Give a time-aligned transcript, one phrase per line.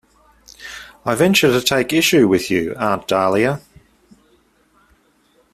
[1.05, 3.61] I venture to take issue with you, Aunt Dahlia.